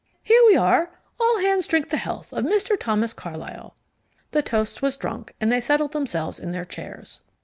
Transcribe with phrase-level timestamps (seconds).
[0.23, 2.75] Here we are, all hands drink the health of Mr.
[2.75, 3.75] Thomas Carlyle."
[4.31, 7.21] The toast was drunk, and they settled themselves in their chairs.